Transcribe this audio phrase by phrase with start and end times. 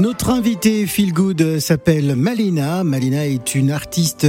[0.00, 2.82] Notre invité Feel Good s'appelle Malina.
[2.82, 4.26] Malina est une artiste,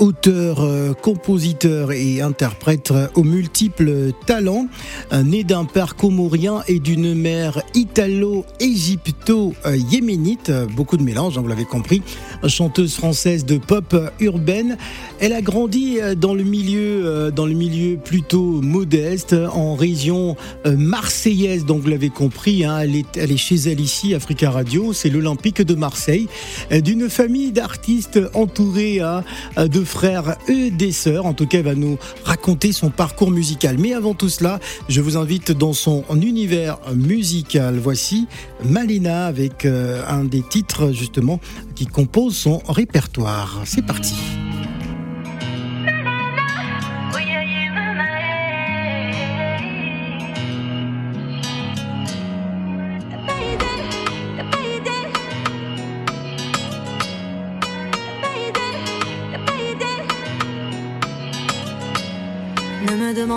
[0.00, 4.66] auteur, euh, compositeur et interprète aux multiples talents.
[5.12, 11.64] Euh, Née d'un père comorien et d'une mère italo-égypto-yéménite, beaucoup de mélange, hein, vous l'avez
[11.64, 12.02] compris.
[12.46, 14.76] Chanteuse française de pop urbaine,
[15.20, 20.36] elle a grandi euh, dans le milieu, dans le milieu plutôt modeste, en région
[20.66, 21.64] marseillaise.
[21.64, 25.10] Donc vous l'avez compris, hein, elle, est, elle est chez elle ici, Africa Radio c'est
[25.10, 26.28] l'Olympique de Marseille,
[26.72, 29.22] euh, d'une famille d'artistes entourée hein,
[29.56, 31.26] de frères et des sœurs.
[31.26, 33.76] En tout cas, elle va nous raconter son parcours musical.
[33.78, 37.78] Mais avant tout cela, je vous invite dans son univers musical.
[37.78, 38.26] Voici
[38.64, 41.40] Malina avec euh, un des titres justement
[41.74, 43.62] qui compose son répertoire.
[43.64, 44.14] C'est parti.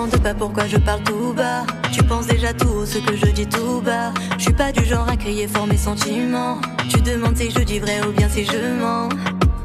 [0.02, 1.64] Ne me demande pas pourquoi je parle tout bas.
[1.92, 4.12] Tu penses déjà tout ce que je dis tout bas.
[4.36, 6.60] Je suis pas du genre à crier fort mes sentiments.
[6.88, 9.08] Tu demandes si je dis vrai ou bien si je mens.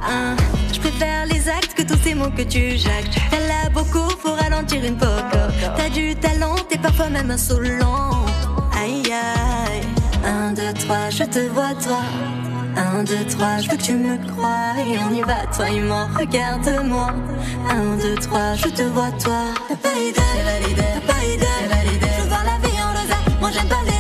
[0.08, 0.36] Hein,
[0.72, 3.18] je préfère les actes que tous ces mots que tu jactes.
[3.32, 5.40] T'as là beaucoup, faut ralentir une poco.
[5.76, 8.12] T'as du talent, t'es parfois même insolent.
[8.80, 9.82] Aïe aïe,
[10.24, 12.04] un, deux, trois, je te vois toi.
[12.78, 15.82] Un, deux, trois, je veux que tu me crois Et on y va, toi et
[15.82, 17.12] moi, regarde-moi.
[17.70, 19.42] Un, deux, trois, je te vois toi.
[19.68, 21.46] T'as pas idée, t'as pas idée.
[22.02, 23.97] Je veux voir la vie en rosa, moi j'aime pas les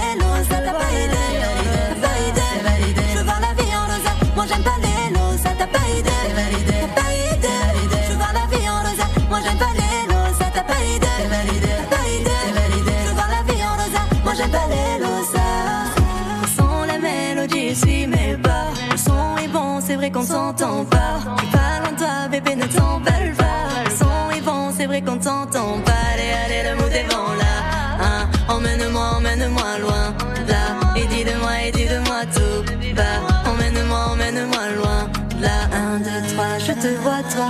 [20.08, 21.20] vrai qu'on s'entend pas.
[21.52, 23.90] Pas toi, bébé, ne t'emballe pas.
[23.98, 25.92] Son est bon, c'est vrai qu'on t'entend pas.
[26.14, 27.54] Allez, allez, le mood est bon là.
[28.02, 28.28] Hein.
[28.48, 30.14] Emmène-moi, emmène-moi loin
[30.48, 30.96] là.
[30.96, 33.50] Et dis de moi, et dis de moi tout bas.
[33.50, 35.10] Emmène-moi, emmène-moi loin
[35.42, 35.58] là.
[35.74, 37.50] Un, deux, trois, je te vois toi.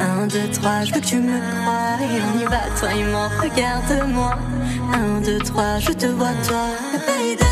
[0.00, 1.96] Un, deux, trois, je veux que tu me crois.
[2.00, 4.38] Et on y va, toi et moi, regarde-moi.
[4.92, 6.66] Un, deux, trois, je te vois toi.
[7.06, 7.46] Pas idée.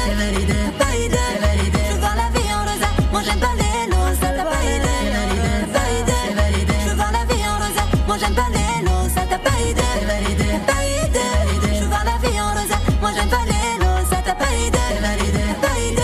[1.93, 2.71] Je voir la vie en
[3.13, 3.50] moi j'aime pas
[8.21, 9.27] j'aime pas les losas.
[9.29, 11.75] T'as pas idée, t'as pas idée.
[11.75, 14.23] Je veux voir la vie en rosa, moi j'aime pas les losas.
[14.25, 16.03] T'as pas idée, t'as pas idée.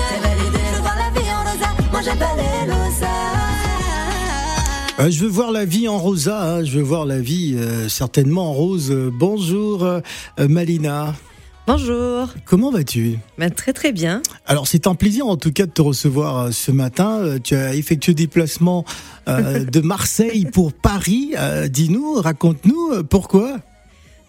[0.71, 3.07] Je veux voir la vie en rosa, moi j'aime pas les losas.
[4.99, 7.89] Euh, je veux voir la vie en rosa, hein, je veux voir la vie euh,
[7.89, 8.91] certainement en rose.
[9.13, 10.01] Bonjour euh,
[10.39, 11.15] Malina,
[11.67, 12.29] Bonjour.
[12.45, 13.19] comment vas-tu?
[13.39, 14.23] Ben, très très bien.
[14.47, 17.19] Alors c'est un plaisir en tout cas de te recevoir euh, ce matin.
[17.21, 18.85] Euh, Tu as effectué des déplacements
[19.29, 21.33] euh, de Marseille pour Paris.
[21.37, 23.59] Euh, Dis-nous, raconte-nous pourquoi?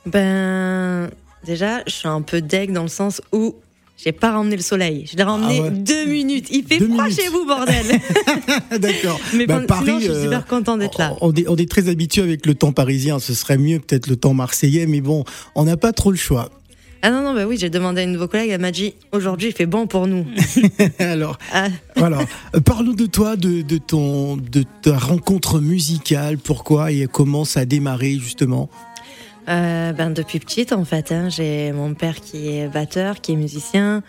[0.08, 1.09] Ben
[1.46, 3.56] déjà, je suis un peu deg dans le sens où
[4.04, 5.06] j'ai pas ramené le soleil.
[5.12, 5.69] Je l'ai ramené Ah ouais.
[5.72, 6.48] deux minutes.
[6.52, 7.19] Il fait Deux froid minutes.
[7.22, 7.86] chez vous, bordel.
[8.80, 9.19] D'accord.
[9.36, 11.16] Mais Bah, bon, Paris, sinon, je suis super content d'être là.
[11.22, 13.19] On est, on est très habitué avec le temps parisien.
[13.19, 15.24] Ce serait mieux peut-être le temps marseillais, mais bon,
[15.56, 16.50] on n'a pas trop le choix.
[17.02, 18.50] Ah non non, ben oui, j'ai demandé à une de vos collègues.
[18.50, 20.25] Elle m'a dit aujourd'hui, il fait bon pour nous.
[21.00, 22.19] Alors, Ah, voilà.
[22.56, 26.38] Euh, Parle-nous de toi, de, de ton, de ta rencontre musicale.
[26.38, 28.69] Pourquoi et comment ça a démarré justement
[29.50, 33.36] euh, ben depuis petite en fait, hein, j'ai mon père qui est batteur, qui est
[33.38, 34.03] musicien.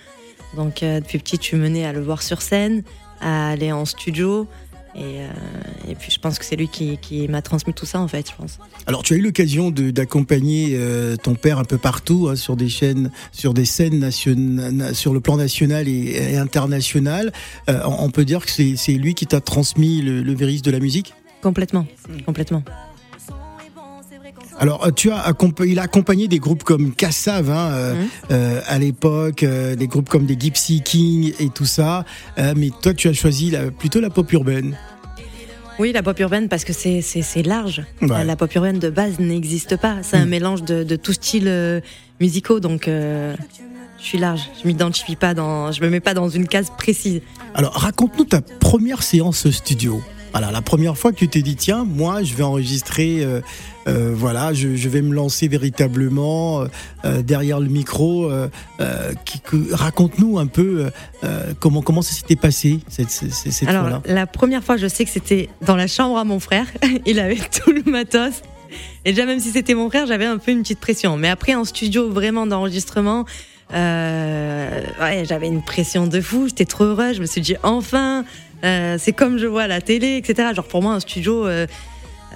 [0.57, 2.83] Donc euh, depuis petite, je suis menée à le voir sur scène,
[3.21, 4.49] à aller en studio.
[4.99, 5.29] Et, euh,
[5.89, 8.29] et puis je pense que c'est lui qui, qui m'a transmis tout ça en fait,
[8.29, 8.59] je pense.
[8.89, 12.69] Alors, tu as eu l'occasion d'accompagner euh, ton père un peu partout hein, sur des
[12.69, 17.33] chaînes, sur des scènes nationales, sur le plan national et, et international.
[17.71, 20.81] Euh, on peut dire que c'est lui qui t'a transmis le, le virus de la
[20.81, 21.15] musique?
[21.43, 21.87] Complètement,
[22.27, 22.65] complètement.
[24.61, 25.33] Alors, tu as
[25.65, 27.95] il a accompagné des groupes comme Cassav hein, euh,
[28.33, 32.05] euh, à l'époque, euh, des groupes comme des Gypsy King et tout ça.
[32.57, 34.77] Mais toi, tu as choisi la- plutôt la pop urbaine.
[35.79, 37.83] Oui, la pop urbaine, parce que c'est c'est- c'est large.
[38.03, 38.25] Ouais.
[38.25, 39.97] La pop urbaine de base n'existe pas.
[40.03, 40.29] C'est un Mm.
[40.29, 41.81] mélange de, de tout style euh,
[42.21, 43.37] musicaux, donc euh,
[43.99, 44.43] je suis large.
[44.61, 47.21] Je m'identifie pas dans, je me mets pas dans une case précise.
[47.55, 50.03] Alors, raconte-nous ta première séance studio.
[50.33, 53.41] Voilà, la première fois que tu t'es dit, tiens, moi, je vais enregistrer, euh,
[53.89, 56.67] euh, voilà, je, vais me lancer véritablement euh,
[57.05, 58.31] euh, derrière le micro.
[58.31, 58.49] euh,
[59.73, 60.91] Raconte-nous un peu
[61.61, 64.03] comment, comment ça s'était passé cette, cette, cette Alors, fois-là.
[64.07, 66.67] la première fois, je sais que c'était dans la chambre à mon frère.
[67.07, 68.43] Il avait tout le matos.
[69.05, 71.17] et déjà même si c'était mon frère, j'avais un peu une petite pression.
[71.17, 73.25] Mais après en studio vraiment d'enregistrement,
[73.73, 76.49] ouais, j'avais une pression de fou.
[76.49, 77.17] J'étais trop heureuse.
[77.17, 78.25] Je me suis dit enfin,
[78.65, 80.51] euh, c'est comme je vois la télé, etc.
[80.55, 81.47] Genre pour moi un studio.
[81.47, 81.67] Euh,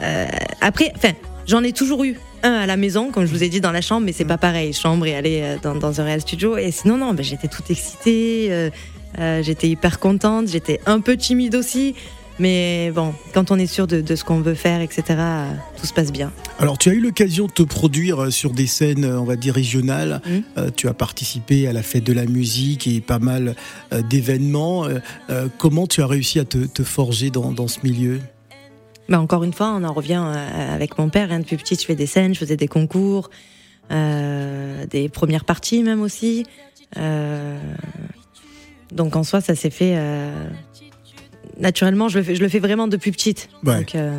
[0.03, 0.27] euh,
[0.61, 1.13] après, enfin,
[1.47, 3.81] j'en ai toujours eu un à la maison, comme je vous ai dit dans la
[3.81, 6.57] chambre, mais c'est pas pareil, chambre et aller dans, un réel studio.
[6.57, 8.71] Et sinon non, ben, j'étais toute excitée.
[9.19, 11.95] j'étais hyper contente, j'étais un peu timide aussi.
[12.39, 15.03] Mais bon, quand on est sûr de, de ce qu'on veut faire, etc.,
[15.79, 16.33] tout se passe bien.
[16.59, 19.37] Alors, tu as eu l'occasion de te produire euh, sur des scènes, euh, on va
[19.37, 20.21] dire, régionales.
[20.27, 20.43] Mhm.
[20.57, 23.55] Euh, tu as participé à la fête de la musique et pas mal
[23.93, 24.87] euh, d'événements.
[25.29, 28.21] Euh, comment tu as réussi à te, te forger dans, dans ce milieu?
[29.09, 31.31] Bah, encore une fois, on en revient avec mon père.
[31.33, 31.41] hein.
[31.41, 33.31] Depuis petite, je fais des scènes, je faisais des concours,
[33.91, 36.47] des premières parties même aussi.
[38.93, 39.99] Donc en soi, ça s'est fait
[41.59, 42.09] naturellement.
[42.09, 43.49] Je le, fais, je le fais vraiment depuis petite.
[43.65, 43.79] Ouais.
[43.79, 44.19] Donc, euh,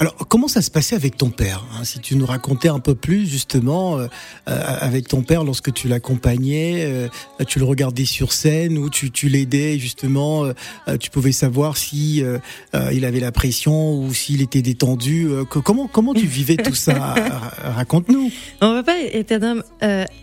[0.00, 2.94] Alors, comment ça se passait avec ton père hein Si tu nous racontais un peu
[2.94, 4.06] plus, justement, euh,
[4.48, 7.08] euh, avec ton père, lorsque tu l'accompagnais, euh,
[7.48, 10.44] tu le regardais sur scène ou tu, tu l'aidais, justement,
[11.00, 12.22] tu pouvais savoir si
[12.92, 15.28] il avait la pression ou s'il était détendu.
[15.50, 16.94] que- comment, comment tu vivais tout ça?
[16.94, 18.30] Ra- Raconte-nous.
[18.62, 19.62] mon papa était un homme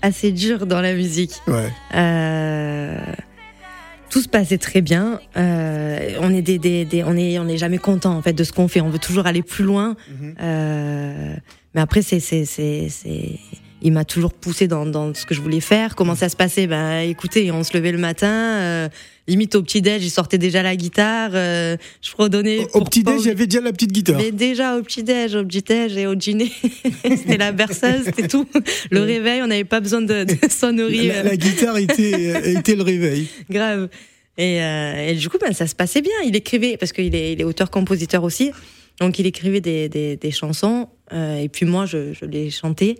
[0.01, 1.33] assez dur dans la musique.
[1.47, 1.69] Ouais.
[4.15, 5.19] Tout se passait très bien.
[5.35, 8.45] Euh, on est des, des- des- on est on n'est jamais content en fait de
[8.45, 8.79] ce qu'on fait.
[8.79, 9.97] On veut toujours aller plus loin.
[10.41, 11.35] Euh,
[11.73, 13.37] mais après c'est c'est c'est c'est
[13.81, 15.95] il m'a toujours poussé dans, dans ce que je voulais faire.
[15.95, 16.65] Comment ça se passait?
[16.67, 18.89] Ben écoutez, on se levait le matin, euh,
[19.27, 21.31] limite au petit déj, il sortait déjà la guitare.
[21.33, 22.65] euh, je fredonnais.
[22.73, 24.17] Au, au petit déj, il y avait déjà la petite guitare.
[24.17, 26.51] mais déjà au petit déj, au petit déj et au dîner,
[27.03, 28.47] c'était la berceuse, c'était tout.
[28.91, 31.07] Le réveil, on n'avait pas besoin de, de sonnerie.
[31.09, 33.27] La, euh, la guitare était, était le réveil.
[33.49, 33.89] grave.
[34.37, 36.11] Et, euh, et du coup, ben, ça se passait bien.
[36.25, 38.51] Il écrivait, parce qu'il est, il est auteur-compositeur aussi,
[38.99, 42.95] donc il écrivait des, des, des chansons, et puis moi, je, je les chantais,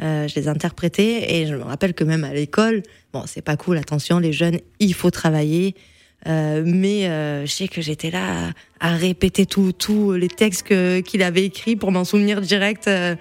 [0.00, 3.56] euh, je les interprétais, et je me rappelle que même à l'école, bon, c'est pas
[3.56, 5.74] cool, attention, les jeunes, il faut travailler,
[6.26, 10.72] euh, mais euh, je sais que j'étais là à, à répéter tous les textes
[11.02, 13.16] qu'il avait écrits pour m'en souvenir direct à,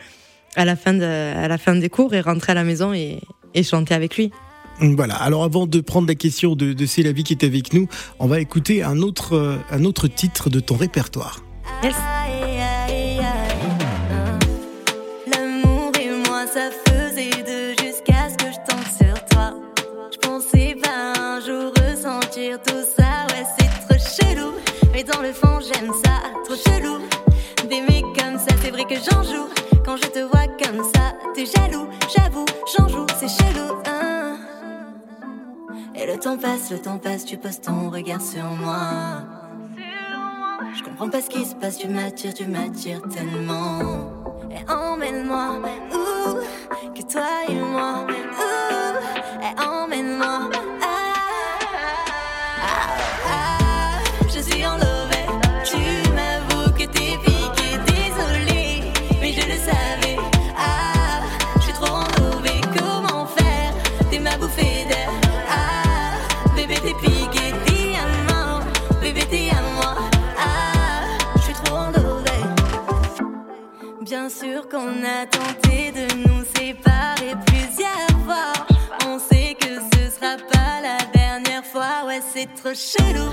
[0.66, 3.20] la fin de, à la fin des cours, et rentrer à la maison et,
[3.54, 4.32] et chanter avec lui.
[4.80, 5.16] Voilà.
[5.16, 7.88] Alors, avant de prendre la question de, de C'est la vie qui est avec nous,
[8.18, 11.44] on va écouter un autre, un autre titre de ton répertoire.
[11.84, 11.96] Yes.
[22.50, 23.28] Tout ça.
[23.30, 24.52] Ouais, c'est trop chelou.
[24.94, 26.14] Mais dans le fond, j'aime ça.
[26.46, 26.98] Trop chelou.
[27.70, 29.48] D'aimer comme ça, c'est vrai que j'en joue.
[29.86, 31.88] Quand je te vois comme ça, t'es jaloux.
[32.16, 32.46] J'avoue,
[32.78, 33.76] j'en joue, c'est chelou.
[33.88, 34.38] hein.
[35.96, 39.24] Et le temps passe, le temps passe, tu poses ton regard sur moi.
[40.76, 43.80] Je comprends pas ce qui se passe, tu m'attires, tu m'attires tellement.
[44.50, 45.60] Et emmène-moi,
[45.94, 50.50] ouh, que toi et moi, ouh, et emmène-moi.
[74.32, 78.54] Sûr qu'on a tenté de nous séparer plusieurs fois.
[79.06, 82.06] On sait que ce sera pas la dernière fois.
[82.08, 83.30] Ouais, c'est trop chelou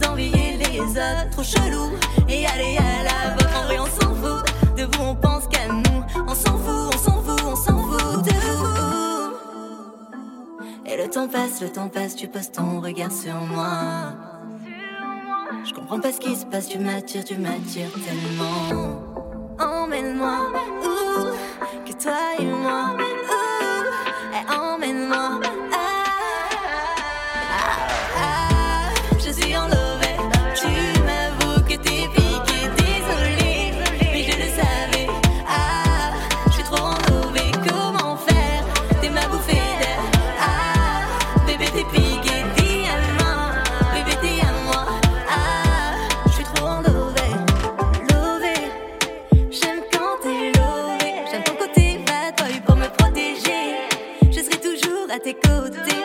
[0.00, 1.92] d'envier les autres, trop chelou.
[2.28, 4.44] Et aller à la vôtre, en on s'en fout.
[4.76, 6.04] De vous, on pense qu'à nous.
[6.26, 9.36] On s'en fout, on s'en fout, on s'en fout de vous.
[10.84, 14.12] Et le temps passe, le temps passe, tu poses ton regard sur moi.
[15.64, 19.13] Je comprends pas ce qui se passe, tu m'attires, tu m'attires tellement.
[19.58, 20.50] Emmène-moi,
[20.84, 22.83] ouh, que toi et moi,
[55.14, 56.03] à tes côtés.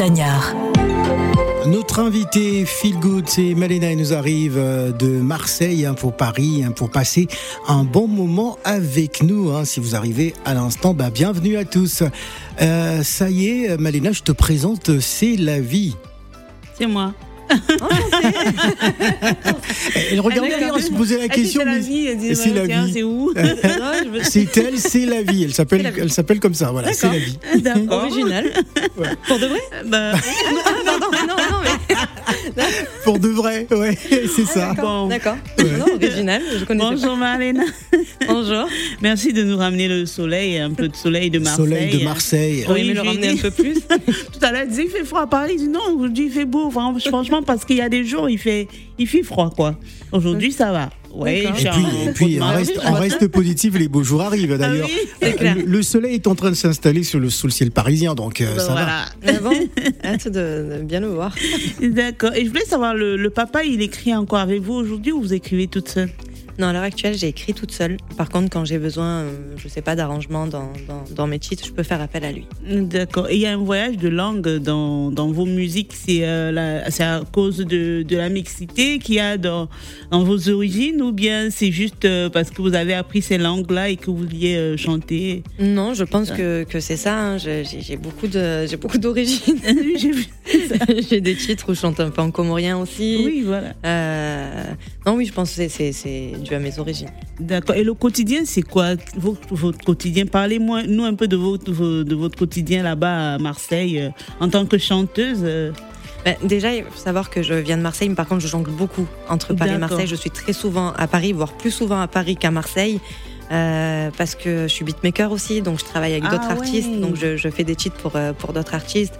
[0.00, 0.54] Montagnard.
[1.66, 6.64] Notre invité Feel Good, c'est Malena, elle nous arrive euh, de Marseille hein, pour Paris,
[6.64, 7.28] hein, pour passer
[7.68, 9.50] un bon moment avec nous.
[9.50, 9.66] hein.
[9.66, 12.02] Si vous arrivez à l'instant, bah, bienvenue à tous.
[12.62, 15.94] Euh, ça y est, Malena, je te présente C'est la vie.
[16.78, 17.12] C'est moi.
[20.10, 21.62] Elle regardait Elle elle se posait la Elle dit, question.
[21.64, 22.06] C'est la vie.
[22.06, 22.92] Elle dit, c'est la tiens, vie.
[22.92, 23.42] C'est où Non,
[24.22, 25.44] C'est elle, c'est la vie.
[25.44, 26.70] Elle s'appelle, elle s'appelle comme ça.
[26.70, 27.38] Voilà, c'est la vie.
[27.58, 28.04] D'accord.
[28.04, 28.50] Original.
[29.26, 30.12] Pour de vrai Bah,
[30.86, 31.06] non, non,
[31.59, 31.59] mais.
[33.04, 33.96] Pour de vrai, ouais,
[34.34, 34.74] c'est ça.
[34.74, 35.08] bon.
[35.08, 35.36] D'accord.
[35.58, 37.64] Non, original, je connaissais Bonjour Marlène.
[38.28, 38.66] Bonjour.
[39.00, 41.56] Merci de nous ramener le soleil, un peu de soleil de Marseille.
[41.66, 42.64] Soleil de Marseille.
[42.68, 45.22] Oui, aimez le ramener un dit- peu plus Tout à l'heure, disait il fait froid
[45.22, 45.52] à Paris.
[45.54, 46.70] Je dis non, aujourd'hui il fait beau.
[46.70, 49.76] Fran- Franchement, parce qu'il y a des jours, il fait, il fait froid, quoi.
[50.12, 50.90] Aujourd'hui, ça va.
[51.12, 54.22] Je Et suis puis, et puis en- on, reste, on reste positif, les beaux jours
[54.22, 54.88] arrivent d'ailleurs.
[54.90, 55.56] Ah oui, clair.
[55.56, 58.40] Le, le soleil est en train de s'installer sur le, sous le ciel parisien, donc
[58.40, 58.72] euh, ça va.
[58.72, 59.04] voilà.
[59.26, 59.52] Ah bon
[60.04, 61.34] Hâte de, de bien le voir.
[61.82, 62.32] D'accord.
[62.34, 65.34] Et je voulais savoir, le, le papa, il écrit encore avec vous aujourd'hui ou vous
[65.34, 66.10] écrivez toute seule?
[66.58, 67.96] Non, à l'heure actuelle, j'ai écrit toute seule.
[68.16, 71.64] Par contre, quand j'ai besoin, euh, je sais pas, d'arrangement dans, dans, dans mes titres,
[71.66, 72.46] je peux faire appel à lui.
[72.68, 73.28] D'accord.
[73.30, 75.92] Et il y a un voyage de langue dans, dans vos musiques.
[75.94, 79.68] C'est euh, la- c'est à cause de, de la mixité qu'il y a dans,
[80.10, 83.88] dans vos origines ou bien c'est juste euh, parce que vous avez appris ces langues-là
[83.90, 85.42] et que vous vouliez euh, chanter?
[85.58, 87.16] Non, je pense que, que c'est ça.
[87.18, 87.38] hein.
[87.38, 89.58] J'ai beaucoup de- j'ai beaucoup d'origines.
[91.08, 93.22] J'ai des titres où je chante un peu en comorien aussi.
[93.24, 93.72] Oui, voilà.
[93.84, 94.64] Euh,
[95.06, 97.10] non, oui, je pense que c'est dû à mes origines.
[97.38, 97.76] D'accord.
[97.76, 98.94] Et le quotidien, c'est quoi?
[99.16, 100.26] Votre, votre quotidien?
[100.26, 104.66] Parlez-moi, nous un peu de votre, de votre quotidien là-bas à Marseille euh, en tant
[104.66, 105.40] que chanteuse.
[105.42, 105.72] euh.
[106.24, 108.70] Ben, déjà, il faut savoir que je viens de Marseille, mais par contre, je jongle
[108.70, 109.78] beaucoup entre Paris et.
[109.78, 110.06] Marseille.
[110.06, 113.00] Je suis très souvent à Paris, voire plus souvent à Paris qu'à Marseille.
[113.52, 116.58] euh, parce que je suis beatmaker aussi, donc je travaille avec Ah d'autres ouais.
[116.58, 119.18] artistes, donc je, je fais des titres pour, pour d'autres artistes.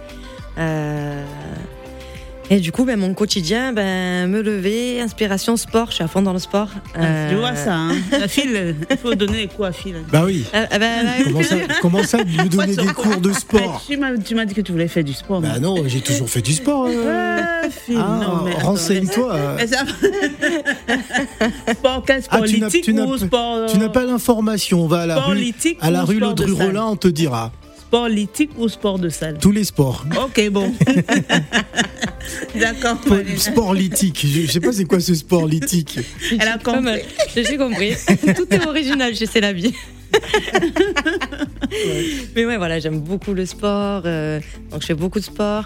[0.57, 1.25] Euh,
[2.53, 6.21] et du coup, ben, mon quotidien, ben, me lever, inspiration, sport, je suis à fond
[6.21, 6.67] dans le sport.
[6.93, 7.73] Ah, Je Euh, vois ça.
[7.75, 7.95] Hein.
[8.11, 10.43] La file, il faut donner quoi à file Bah oui.
[10.53, 13.81] euh, euh, ben, ben, Comment ça, comment ça de me donner des cours de sport
[13.87, 15.39] Tu m'as tu m'as dit que tu voulais faire du sport.
[15.41, 16.87] Bah non, j'ai toujours fait du sport.
[16.89, 17.31] euh.
[17.31, 17.61] Ah,
[17.97, 19.39] Ah, renseigne-toi.
[21.73, 24.03] Sport, quel sport Ah, tu n'as- lithique tu n'as ou sport euh, Tu n'as pas
[24.03, 24.81] l'information.
[24.83, 26.95] On va à la sport rue, à la rue sport de Laudru salle Rollin, on
[26.95, 27.51] te dira.
[27.91, 29.37] Sport lithique ou sport de salle?
[29.37, 30.05] Tous les sports.
[30.23, 30.73] Ok, bon.
[32.55, 32.97] D'accord.
[33.35, 34.21] Sport lithique.
[34.25, 35.99] Je, je sais pas c'est quoi ce sport lithique.
[36.31, 37.01] Elle a compris.
[37.35, 37.91] J'ai compris.
[38.37, 39.73] Tout est original chez C'est la vie.
[42.33, 44.03] Mais ouais, voilà, j'aime beaucoup le sport.
[44.05, 44.39] euh,
[44.71, 45.65] donc je fais beaucoup de sport.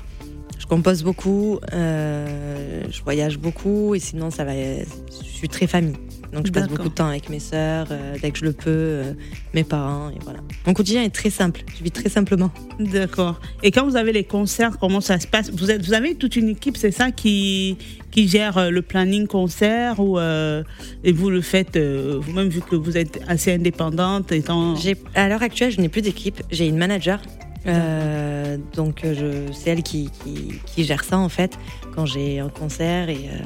[0.58, 1.60] Je compose beaucoup.
[1.74, 3.94] euh, je voyage beaucoup.
[3.94, 4.53] Et sinon, ça va.
[4.55, 4.84] Je
[5.32, 5.94] suis très famille.
[6.34, 8.70] Donc je passe beaucoup de temps avec mes sœurs, euh, dès que je le peux,
[8.70, 9.13] euh,
[9.53, 10.10] mes parents.
[10.10, 10.39] Et voilà.
[10.65, 11.62] Mon quotidien est très simple.
[11.77, 12.51] Je vis très simplement.
[12.79, 13.39] D'accord.
[13.63, 15.50] Et quand vous avez les concerts, comment ça se passe?
[15.51, 17.77] Vous, êtes, vous avez toute une équipe, c'est ça, qui,
[18.12, 20.63] qui gère euh, le planning concert ou, euh,
[21.03, 24.75] et vous le faites vous-même vu que vous êtes assez indépendante étant...
[25.13, 26.41] À l'heure actuelle, je n'ai plus d'équipe.
[26.51, 27.22] J'ai une manager.
[27.67, 29.03] Euh, donc,
[29.51, 31.58] c'est elle qui, qui, qui gère ça en fait
[31.96, 33.39] quand j'ai un concert et, euh,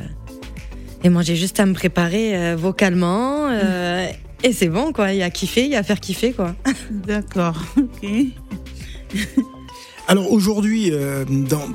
[1.03, 4.07] et moi j'ai juste à me préparer euh, vocalement euh,
[4.43, 5.13] et c'est bon quoi.
[5.13, 6.55] Il y a à kiffer, il y a à faire kiffer quoi.
[6.91, 7.57] D'accord.
[7.77, 8.09] Ok.
[10.07, 11.67] Alors aujourd'hui, euh, dans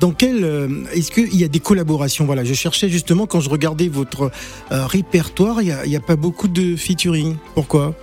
[0.00, 2.24] dans quel euh, est-ce qu'il y a des collaborations?
[2.24, 4.30] Voilà, je cherchais justement quand je regardais votre
[4.70, 7.36] euh, répertoire, il n'y a, il y a pas beaucoup de featuring.
[7.54, 7.94] Pourquoi?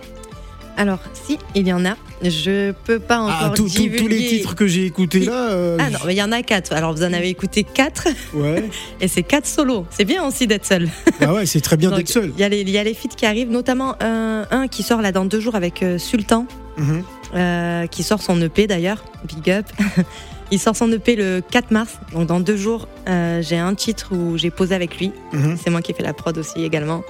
[0.78, 3.98] Alors, si il y en a, je peux pas encore Ah, tous- tous- divulguer.
[3.98, 5.52] tous les titres que j'ai écoutés là.
[5.52, 6.74] euh, Ah non, mais il y en a quatre.
[6.74, 8.70] Alors vous en avez écouté quatre Ouais.
[9.02, 9.86] et c'est quatre solos.
[9.90, 10.90] C'est bien aussi d'être seul.
[11.22, 12.32] Ah ouais, c'est très bien d'être seul.
[12.38, 15.40] Il y a les, feats qui arrivent, notamment un, un qui sort là dans deux
[15.40, 16.46] jours avec euh, Sultan.
[16.78, 17.04] Mhm.
[17.36, 19.66] euh, qui sort son EP d'ailleurs, Big Up.
[20.52, 24.38] Il sort son EP le 4 mars, donc dans deux jours, j'ai un titre où
[24.38, 25.12] j'ai posé avec lui.
[25.34, 25.58] Mhm.
[25.62, 27.02] C'est moi qui ai fait la prod aussi également.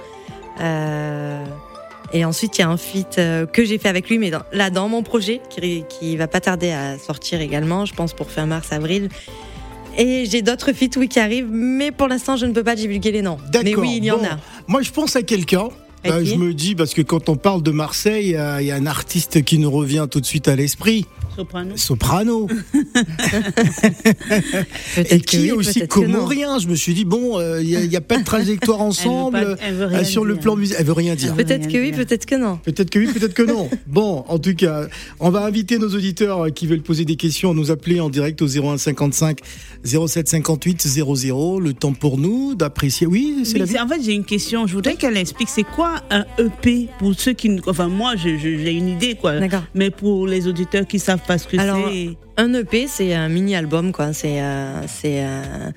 [0.60, 1.44] Euh,
[2.12, 4.42] et ensuite, il y a un feat euh, que j'ai fait avec lui, mais dans-
[4.52, 8.30] là, dans mon projet, qui, qui va pas tarder à sortir également, je pense pour
[8.30, 9.08] fin mars-avril.
[9.98, 13.12] Et j'ai d'autres feats, oui, qui arrivent, mais pour l'instant, je ne peux pas divulguer
[13.12, 13.38] les noms.
[13.50, 14.38] D'accord, Mais oui, il y en a.
[14.66, 15.68] Moi, je pense à quelqu'un.
[16.04, 18.76] Qui je me dis, parce que quand on parle de Marseille, euh, il y a
[18.76, 21.04] un artiste qui nous revient tout de suite à l'esprit.
[21.36, 21.76] Soprano.
[21.76, 22.46] soprano.
[25.10, 26.58] Et qui oui, est aussi comorien?
[26.58, 29.74] Je me suis dit, bon, euh, il n'y a, pas de trajectoire ensemble pas- elle
[29.74, 30.42] veut euh, rien sur le dire.
[30.42, 30.80] plan musical.
[30.80, 31.34] Elle veut rien dire.
[31.34, 32.58] Peut-être que oui, peut-être que non.
[32.64, 33.68] Peut-être que oui, peut-être que non.
[33.86, 34.86] Bon, en tout cas,
[35.20, 38.40] on va inviter nos auditeurs qui veulent poser des questions à nous appeler en direct
[38.42, 39.38] au 01 55
[39.84, 41.60] 07 58 00.
[41.60, 43.06] Le temps pour nous d'apprécier.
[43.06, 43.78] Oui, c'est la vie.
[43.78, 44.66] en fait, j'ai une question.
[44.66, 47.48] Je voudrais qu'elle explique c'est quoi un EP pour ceux qui.
[47.50, 49.38] ne- Enfin, moi, j'ai une idée, quoi.
[49.38, 49.62] D'accord.
[49.74, 52.16] Mais pour les auditeurs qui savent pas ce que c'est.
[52.38, 54.12] Un EP, c'est un mini-album, quoi.
[54.12, 55.70] C'est euh, c'est euh,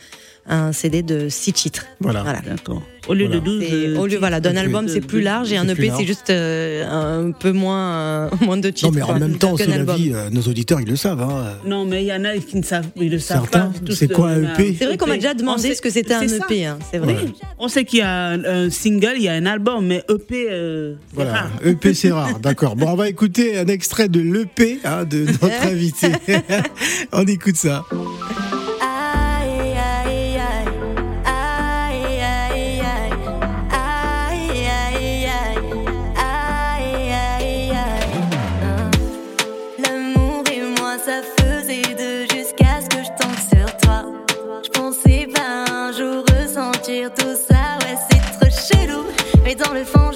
[0.50, 1.86] un CD de six titres.
[2.00, 2.24] Voilà.
[2.24, 2.39] Voilà.
[2.41, 2.82] D'accord.
[3.08, 3.39] Au lieu Voilà.
[3.39, 3.63] de 12.
[3.68, 6.06] C'est- euh, au lieu voilà d'un de- album c'est plus large et un EP c'est
[6.06, 6.86] juste euh,
[7.27, 8.89] un peu moins euh, moins de titres.
[8.91, 9.96] Non, mais en quoi, même temps, qu'un c'est la album.
[9.96, 10.12] vie.
[10.13, 11.22] euh, nos auditeurs, ils le savent.
[11.22, 11.53] Hein.
[11.65, 13.94] Non, mais il y en a qui ne savent, ils le savent Certains, pas.
[13.96, 14.75] c'est quoi un EP?
[14.77, 16.22] C'est vrai qu'on m'a déjà On demandé sait- ce que c'était un.
[16.24, 17.13] EP, hein, c'est vrai.
[17.13, 17.25] Ouais.
[17.58, 20.48] On sait qu'il y a un, un single, il y a un album, mais EP,
[20.51, 21.51] euh, c'est Voilà, rare.
[21.65, 22.75] EP c'est rare, d'accord.
[22.75, 26.12] Bon, on va écouter un extrait de l'EP hein, de notre invité.
[27.13, 27.86] on écoute ça.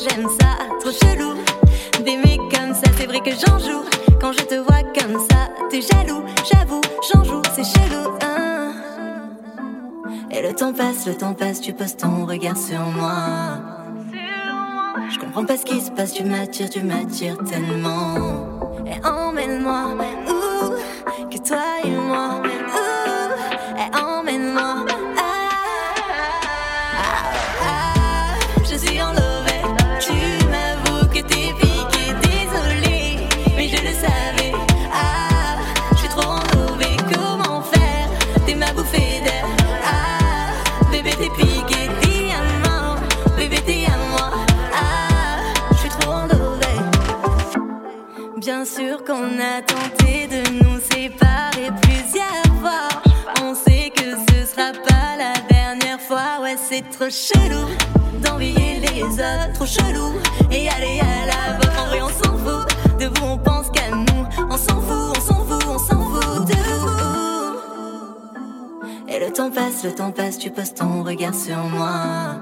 [0.08, 0.58] J'aime ça.
[0.80, 1.34] Trop chelou.
[2.04, 3.84] D'aimer comme ça, c'est vrai que j'en joue.
[4.20, 6.24] Quand je te vois comme ça, t'es jaloux.
[6.52, 6.82] J'avoue,
[7.14, 8.10] j'en joue, c'est chelou.
[8.22, 8.74] hein.
[10.32, 13.14] Et le temps passe, le temps passe, tu poses ton regard sur moi.
[15.10, 18.60] Je comprends pas ce qui se passe, tu m'attires, tu m'attires tellement.
[18.86, 19.96] Et emmène-moi,
[20.28, 22.42] où que toi et moi,
[57.14, 57.68] chelou
[58.24, 60.14] d'envier les autres, trop chelou.
[60.52, 62.68] Et aller à la vôtre, en vrai, on s'en fout.
[63.00, 64.26] De vous, on pense qu'à nous.
[64.50, 67.58] On s'en fout, on s'en fout, on s'en fout de vous.
[69.08, 72.36] Et le temps passe, le temps passe, tu poses ton regard sur moi.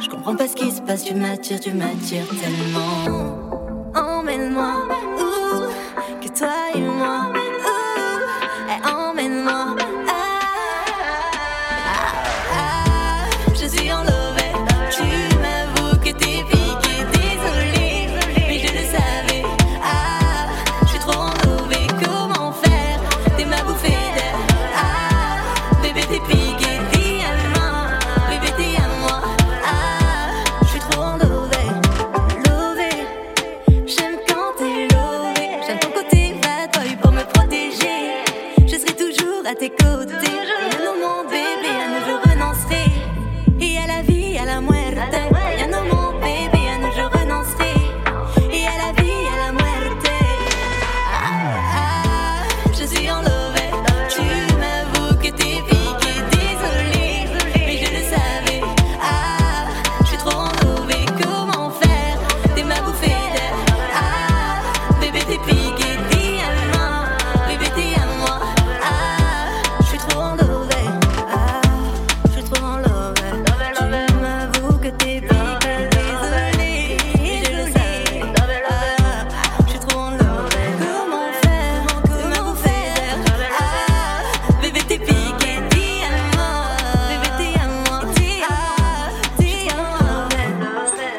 [0.00, 3.50] Je comprends pas ce qui se passe, tu m'attires, tu m'attires tellement.
[3.94, 4.85] Emmène-moi,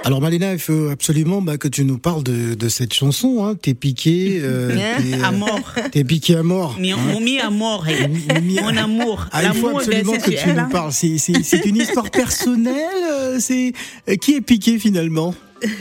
[0.07, 3.43] Alors Malena, il faut absolument bah, que tu nous parles de, de cette chanson.
[3.45, 3.55] Hein.
[3.61, 5.73] T'es piqué, euh, t'es, À euh, mort.
[5.91, 6.77] t'es piqué à mort.
[6.79, 8.07] Mi- Mon mi amour, hey.
[8.41, 9.25] Mi- mon amour.
[9.33, 10.69] Ah, il faut ben, absolument que tu elle, nous hein.
[10.71, 10.93] parles.
[10.93, 13.03] C'est, c'est, c'est une histoire personnelle.
[13.11, 13.73] euh, C'est
[14.21, 15.35] qui est piqué finalement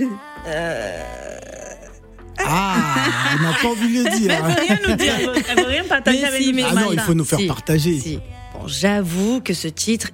[2.38, 4.28] Ah, on n'a pas envie de le dire.
[4.28, 4.48] Mais elle hein.
[4.48, 6.54] veut rien nous dire, elle veut- elle veut rien partager Mais avec si, nous.
[6.56, 7.98] mais Ah non, il faut nous faire Si, partager.
[8.00, 8.18] si.
[8.52, 10.08] Bon, j'avoue que ce titre,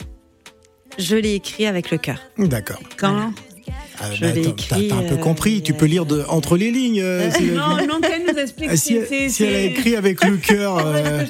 [0.99, 2.19] je l'ai écrit avec le cœur.
[2.39, 2.79] D'accord.
[2.99, 3.33] Quand?
[4.01, 5.63] Ah, Je bah, l'ai t'as- écrit, t'as un peu euh, compris.
[5.63, 7.01] Tu peux lire de, entre les lignes.
[7.03, 8.69] euh, la Non, non, qu'elle nous explique.
[8.73, 8.97] Ah, si,
[9.41, 10.79] elle a écrit avec le cœur.
[10.87, 11.25] euh,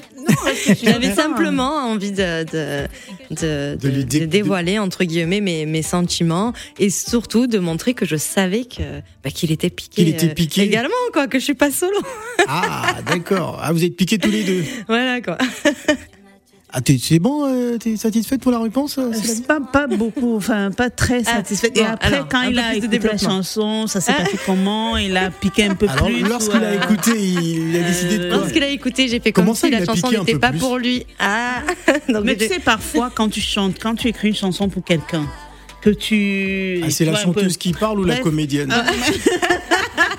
[0.83, 2.87] J'avais simplement envie de, de,
[3.31, 7.59] de, De lui de- dé- de dévoiler, entre guillemets, mes, mes sentiments et surtout de
[7.59, 8.83] montrer que je savais que
[9.25, 10.05] bah, qu'il était piqué.
[10.05, 10.63] Qu'il était euh, piqué.
[10.63, 11.99] également, quoi, que je suis pas solo.
[12.49, 13.59] Ah, d'accord.
[13.63, 14.65] Ah, vous êtes piqués tous les deux.
[14.89, 15.37] voilà, quoi.
[16.75, 20.37] Ah, t'es- c'est bon euh, T'es satisfaite pour la réponse euh, C'est pas, pas beaucoup,
[20.37, 21.77] enfin pas très Ah, satisfaite.
[21.77, 24.23] Et après, alors, quand il a écouté la chanson, ça s'est Ah.
[24.23, 26.23] passé comment Il a piqué un peu Alors, plus.
[26.23, 29.33] lorsqu'il a euh, écouté, il, il a décidé de euh, Lorsqu'il a écouté, j'ai fait
[29.33, 31.05] Comment comme ça, si la chanson n'était pas plus pour lui.
[31.19, 31.61] Ah
[32.09, 35.27] Donc, Mais tu sais, parfois, quand tu chantes, quand tu écris une chanson pour quelqu'un,
[35.83, 36.81] que tu.
[36.85, 38.73] Ah, c'est la peu- chanteuse qui parle ou la comédienne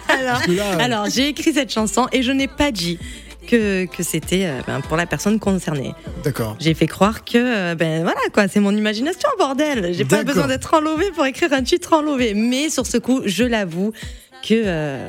[0.09, 2.99] alors, là, euh, alors, j'ai écrit cette chanson et je n'ai pas dit
[3.47, 5.93] que, que c'était euh, ben, pour la personne concernée.
[6.23, 6.56] D'accord.
[6.60, 9.93] J'ai fait croire que, euh, ben voilà quoi, c'est mon imagination, bordel.
[9.93, 12.34] J'ai pas besoin d'être enlevé pour écrire un titre enlevé.
[12.34, 13.91] Mais sur ce coup, je l'avoue
[14.47, 15.08] que, euh,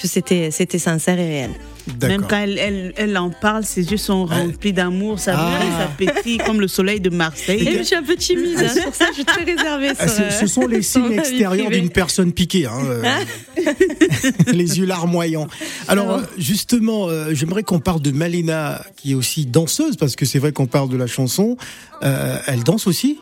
[0.00, 1.50] que c'était, c'était sincère et réel.
[2.02, 5.58] Même quand elle, elle, elle en parle, ses yeux sont remplis d'amour, ça Ah.
[5.58, 7.76] brille, ça pétille comme le soleil de Et Marseille.
[7.78, 9.90] je suis un peu timide, hein, c'est pour ça que je suis très réservée.
[9.98, 13.02] Ah, sur, ce, euh, ce sont les sur signes extérieurs d'une personne piquée, hein, euh,
[14.52, 15.48] les yeux larmoyants.
[15.86, 20.16] Alors Alors euh, justement, euh, j'aimerais qu'on parle de Malena, qui est aussi danseuse, parce
[20.16, 21.56] que c'est vrai qu'on parle de la chanson.
[22.02, 23.18] Euh, elle danse aussi?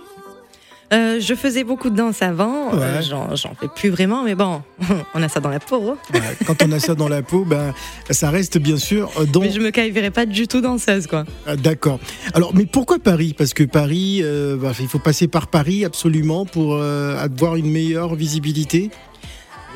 [0.92, 2.79] Euh, je faisais beaucoup de danse avant, Ouais.
[2.83, 4.62] euh, j'en, fais plus vraiment, mais bon,
[5.14, 5.90] on a ça dans la peau.
[5.90, 5.96] hein.
[6.14, 7.75] Ouais, Quand on a ça dans la peau, ben
[8.11, 9.40] ça reste bien sûr euh, dans.
[9.40, 11.25] Mais je me qualifierais pas du tout danseuse, quoi.
[11.46, 11.99] Ah, D'accord.
[12.35, 13.35] Alors, mais pourquoi Paris?
[13.37, 18.14] Parce que Paris, euh, bah, il faut passer par Paris absolument pour avoir une meilleure
[18.14, 18.90] visibilité?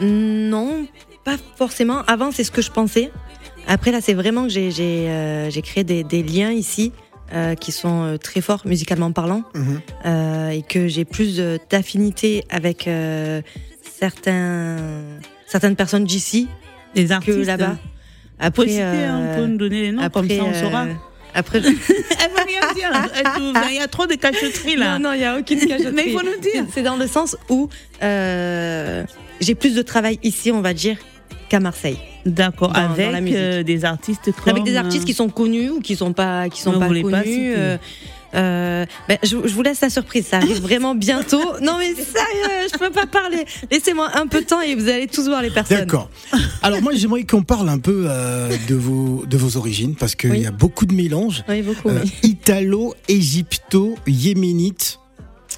[0.01, 0.87] Non,
[1.25, 2.03] pas forcément.
[2.07, 3.11] Avant, c'est ce que je pensais.
[3.67, 6.93] Après, là, c'est vraiment que j'ai, créé des, des liens ici
[7.33, 9.81] euh, qui sont euh, très forts musicalement parlant Mhm.
[10.07, 11.41] euh, et que j'ai plus
[11.71, 13.41] d'affinité avec euh,
[13.99, 14.77] certains,
[15.47, 16.49] certaines personnes d'ici
[16.95, 17.39] que artistes.
[17.47, 17.77] là-bas.
[18.43, 20.87] Après, Après, citer, on peut nous donner les noms, comme ça on euh, saura.
[21.35, 22.91] Après, Elle va rien dire.
[22.91, 24.99] Te- Il y a trop de cachotterie là.
[24.99, 25.93] Non, non, il n'y a aucune cachotterie.
[25.95, 26.65] Mais il faut nous dire.
[26.75, 27.69] C'est dans le sens où
[28.03, 29.05] euh,
[29.41, 30.97] j'ai plus de travail ici, on va dire,
[31.51, 31.99] qu'à Marseille.
[32.25, 34.53] D'accord, dans avec euh, des artistes comme.
[34.55, 37.03] Avec des artistes qui sont connus ou qui sont pas, qui sont Non, pas connus.
[37.11, 37.77] pas euh,
[38.35, 41.41] euh, ben, je, je vous laisse la surprise, ça arrive vraiment bientôt.
[41.63, 43.45] Non mais sérieux, je peux pas parler.
[43.71, 45.79] Laissez-moi un peu de temps et vous allez tous voir les personnes.
[45.79, 46.09] D'accord.
[46.63, 50.31] Alors moi, j'aimerais qu'on parle un peu euh, de vos de vos origines parce qu'il
[50.31, 50.41] Oui.
[50.43, 51.43] y a beaucoup de mélanges.
[51.49, 51.89] Oui, beaucoup.
[51.89, 52.13] Euh, oui.
[52.23, 55.00] Italo, égypto, yéménite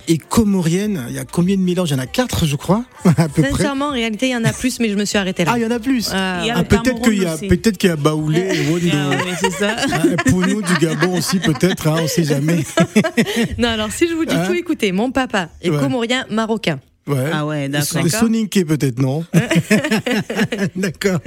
[0.08, 1.04] et comorienne.
[1.08, 2.84] Il y a combien de mélanges Il y en a quatre, je crois,
[3.16, 3.50] à peu près.
[3.52, 5.52] Sincèrement, en réalité, il y en a plus, mais je me suis arrêtée là.
[5.54, 6.08] Ah, il y en a plus.
[6.12, 8.88] Ah, a Ah, peut-être qu'il y a peut-être qu'il y a Baoulé, Wondo.
[8.92, 9.76] Ah ouais, c'est ça.
[9.92, 12.60] hein, Pounou du Gabon aussi peut-être, hein, on sait jamais.
[13.58, 15.78] Non, alors si je vous dis Hein tout, écoutez, mon papa est Ouais.
[15.78, 16.80] comorien marocain.
[17.06, 17.30] Ouais.
[17.32, 18.02] Ah ouais, d'accord.
[18.04, 19.24] Le Soninké peut-être non?
[20.76, 21.18] D'accord.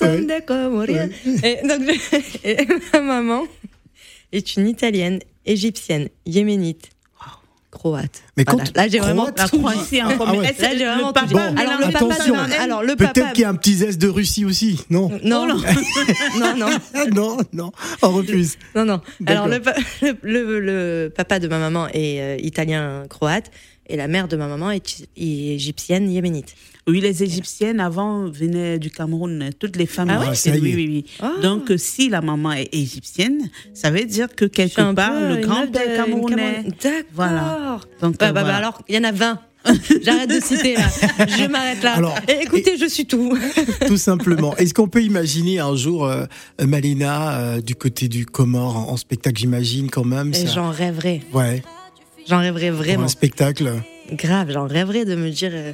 [0.00, 1.08] Des Comoriens.
[1.42, 3.42] Et donc, je- et ma maman
[4.32, 6.90] est une italienne, égyptienne, yéménite,
[7.70, 8.22] croate.
[8.36, 8.64] Mais Voilà.
[8.64, 9.58] quand- là j'ai vraiment La dit.
[9.58, 10.54] Croatie en Ah ouais.
[10.58, 11.26] Là le vraiment papa.
[11.26, 12.14] Bon, alors le papa,
[12.60, 15.56] alors le Peut-être qu'il y a un petit zeste de Russie aussi, non non, non,
[16.56, 18.56] non, Ah, Non, non, on refuse.
[18.74, 19.00] non, non.
[19.26, 19.60] Alors le,
[20.02, 23.50] le, le- le papa de ma maman est euh, italien croate
[23.88, 26.54] et la mère de ma maman est, est égyptienne yéménite.
[26.88, 29.50] Oui, les Égyptiennes avant venaient du Cameroun.
[29.58, 30.08] Toutes les femmes.
[30.10, 31.04] Ah ça y oui, oui, oui.
[31.20, 31.32] Ah.
[31.42, 35.96] Donc, euh, si la maman est égyptienne, ça veut dire que quelque part, le grand-père
[36.04, 36.62] camerounais.
[36.64, 37.02] Cameroun- D'accord.
[37.14, 37.80] Voilà.
[38.00, 39.38] Donc, Bah, euh, bah, bah, alors, il y en a 20.
[40.02, 40.88] J'arrête de citer là.
[41.26, 41.94] Je m'arrête là.
[41.96, 43.36] Alors, Et écoutez, je suis tout.
[43.86, 44.56] Tout simplement.
[44.56, 46.24] Est-ce qu'on peut imaginer un jour euh,
[46.64, 50.32] Malina euh, du côté du Comore en, en spectacle, j'imagine quand même.
[50.32, 51.20] Ça- j'en rêverais.
[51.34, 51.62] Ouais,
[52.28, 53.04] J'en rêverais pour vraiment.
[53.04, 53.72] un spectacle.
[54.12, 55.50] Grave, j'en rêverais de me dire.
[55.52, 55.72] euh,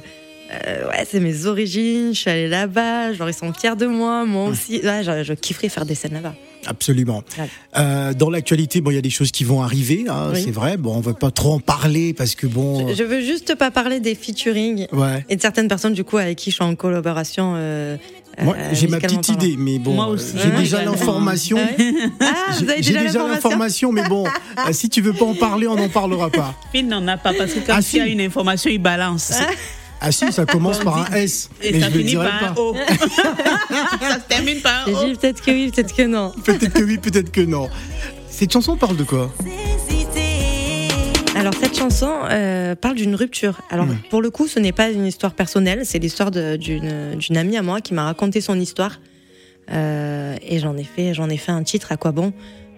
[0.67, 4.25] euh, ouais, c'est mes origines, je suis allée là-bas, genre ils sont fiers de moi,
[4.25, 4.79] moi aussi.
[4.83, 6.33] Ouais, je, je kifferais faire des scènes là-bas.
[6.67, 7.23] Absolument.
[7.37, 7.47] Ouais.
[7.77, 10.41] Euh, dans l'actualité, bon, il y a des choses qui vont arriver, hein, Oui.
[10.43, 10.77] c'est vrai.
[10.77, 12.87] Bon, on va pas trop en parler parce que bon.
[12.89, 15.23] Je, je veux juste pas parler des featuring Ouais.
[15.29, 17.53] et de certaines personnes du coup avec qui je suis en collaboration.
[17.55, 17.97] euh,
[18.41, 19.39] Moi, j'ai ma petite parlant.
[19.43, 20.33] idée, mais bon, Moi aussi.
[20.43, 21.59] j'ai déjà l'information.
[22.19, 22.25] Ah
[22.59, 24.23] J'ai déjà déjà l'information mais bon,
[24.71, 26.55] si tu veux pas en parler, on n'en parlera pas.
[26.71, 27.99] Phil n'en a pas parce que quand Ah, il y si.
[28.01, 29.33] a une information, il balance.
[30.07, 32.51] Ah si, ça commence par un S, Et mais ça je le finit dirai par
[32.51, 32.55] un.
[32.57, 32.75] O.
[34.01, 35.15] ça se termine par un O.
[35.15, 36.31] peut-être que oui, peut-être que non.
[36.43, 37.69] Peut-être que oui, peut-être que non.
[38.29, 39.31] Cette chanson parle de quoi
[41.35, 43.61] Alors cette chanson euh, parle d'une rupture.
[43.69, 43.97] Alors Mm.
[44.09, 47.81] pour le coup, ce n'est pas une histoire personnelle, c'est l'histoire d'une amie à moi
[47.81, 48.99] qui m'a raconté son histoire.
[49.71, 51.91] Euh, et j'en ai fait j'en ai fait un titre.
[51.91, 52.31] À quoi bon?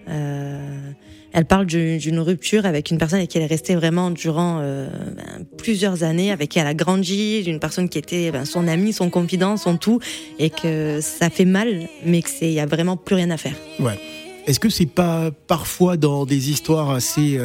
[0.08, 0.90] Euh,
[1.34, 4.60] Elle parle du- d'une rupture avec une personne avec qui elle est restée vraiment durant
[4.62, 8.66] euh, ben, plusieurs années, avec qui elle a grandi, d'une personne qui était ben, son
[8.66, 10.00] amie, son confident, son tout,
[10.38, 13.36] et que ça fait mal, mais que c'est il y a vraiment plus rien à
[13.36, 13.54] faire.
[13.78, 14.00] Ouais.
[14.46, 17.38] Est-ce que c'est pas parfois dans des histoires assez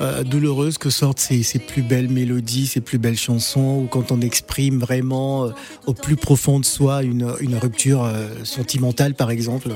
[0.00, 4.20] euh, douloureuses que sortent ces, plus belles mélodies, ces plus belles chansons, ou quand on
[4.20, 5.48] exprime vraiment
[5.86, 7.24] au plus profond de soi une,
[7.58, 8.06] rupture
[8.44, 9.70] sentimentale, par exemple?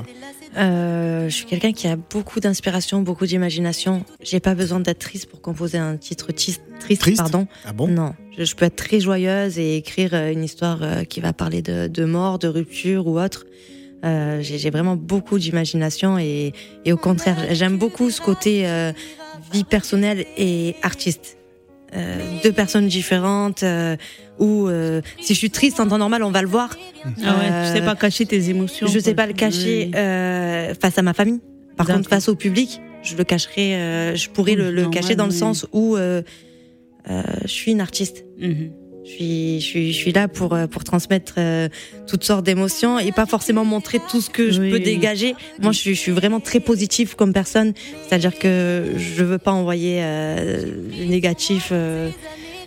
[0.56, 4.04] Euh, je suis quelqu'un qui a beaucoup d'inspiration, beaucoup d'imagination.
[4.22, 7.46] J'ai pas besoin d'être triste pour composer un titre triste, Triste pardon.
[7.64, 7.88] Ah bon?
[7.88, 11.32] Non, je, je peux être très joyeuse et écrire euh, une histoire euh, qui va
[11.32, 13.46] parler de, de mort, de rupture ou autre.
[14.04, 16.52] Euh, J'ai j'ai vraiment beaucoup d'imagination et,
[16.84, 18.92] et au contraire, j'aime beaucoup ce côté euh,
[19.52, 21.37] vie personnelle et artiste.
[21.96, 23.96] Euh, deux personnes différentes euh,
[24.38, 26.76] où euh, si je suis triste en temps normal, on va le voir.
[27.24, 28.86] Ah ouais, tu sais pas cacher tes émotions.
[28.86, 31.40] Je sais pas le cacher euh, face à ma famille.
[31.76, 33.74] Par contre, face au public, je le cacherai.
[33.76, 36.22] euh, je pourrais le, le Normal, cacher dans le sens où euh,
[37.10, 38.24] euh, je suis une artiste.
[38.38, 38.70] Mhm.
[39.08, 41.68] Je suis, je suis, je suis là pour euh, pour transmettre euh,
[42.06, 44.70] toutes sortes d'émotions et pas forcément montrer tout ce que je Oui.
[44.70, 45.34] peux dégager.
[45.60, 47.72] Moi, je suis, je suis vraiment très positive comme personne.
[48.06, 50.62] C'est-à-dire que je veux pas envoyer euh,
[51.08, 51.70] négatif.
[51.72, 52.10] euh,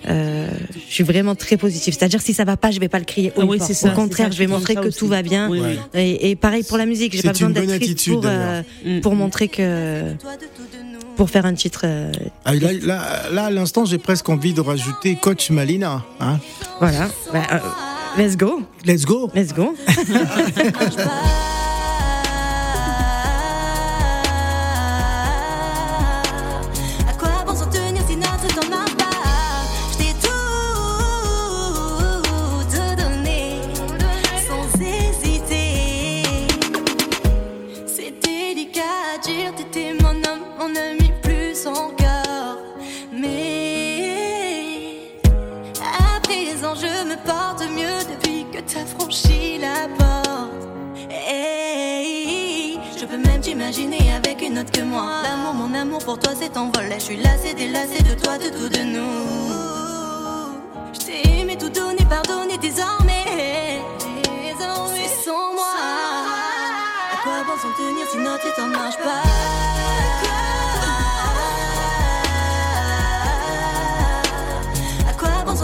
[0.10, 0.48] euh,
[0.90, 1.94] je suis vraiment très positive.
[1.94, 4.30] C'est-à-dire si ça va pas, je vais pas le crier Ah oui, ça, Au contraire,
[4.30, 5.48] ça, je vais montrer que tout va bien.
[5.48, 5.60] Oui.
[5.94, 9.02] Et, et pareil pour la musique, j'ai pas besoin d'être triste pour, euh, Mm.
[9.02, 10.06] pour montrer que
[11.22, 11.82] pour faire un titre.
[11.84, 12.12] euh,
[12.46, 16.02] Ah, là, là, là, à l'instant, j'ai presque envie de rajouter Coach Malina.
[16.20, 16.40] Hein
[16.80, 17.10] voilà.
[17.32, 17.60] Bah, euh,
[18.18, 19.76] let's go, Let's go let's go.
[47.12, 50.52] me porte mieux depuis que t'as franchi la porte
[51.10, 55.22] Hey, je peux même t'imaginer avec une autre que moi.
[55.24, 56.96] L'amour, mon amour pour toi s'est envolé.
[56.96, 60.54] Je suis lassée, délassée de toi, de tout de nous.
[60.94, 63.82] Je t'ai aimé, tout donné, pardonné désormais.
[64.50, 65.76] Désormais, c'est sans moi.
[67.14, 69.24] À quoi bon s'en tenir si notre temps ne marche pas?
[75.10, 75.56] À quoi bon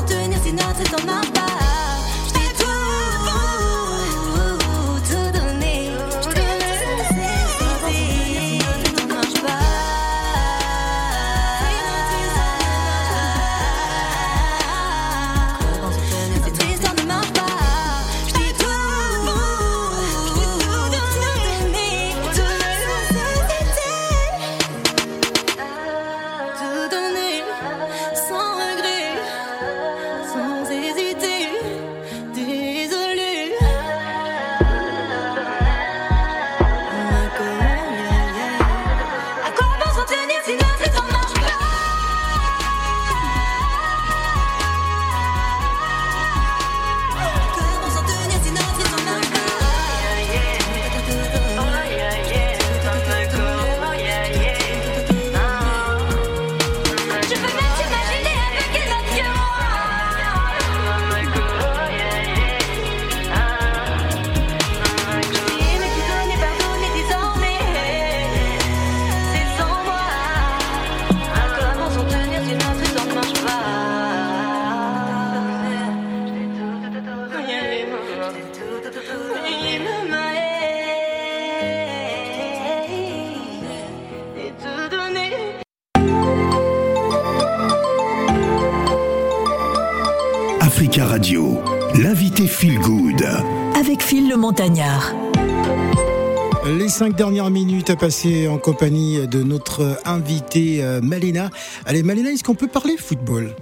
[96.68, 101.50] Les cinq dernières minutes à passer en compagnie de notre invitée euh, Malena.
[101.86, 103.56] Allez, Malena, est-ce qu'on peut parler football?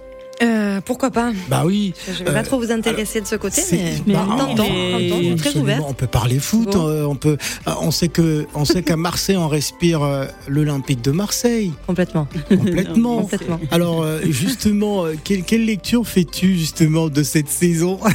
[0.44, 1.32] Euh, pourquoi pas?
[1.48, 1.94] Bah oui.
[2.08, 5.36] Je vais Euh, pas trop vous intéresser de ce côté, mais, bah, tentons, mais- tentons,
[5.38, 5.84] très ouverte.
[5.88, 6.74] On peut parler foot.
[6.74, 6.88] Bon.
[6.90, 7.38] euh, on peut.
[7.68, 12.28] euh, On sait que, on sait qu'à Marseille, on respire euh, l'Olympique de Marseille Complètement,
[12.50, 13.18] complètement.
[13.22, 13.60] complètement.
[13.72, 18.00] Alors euh, justement, euh, quelle, quelle lecture fais-tu justement de cette saison?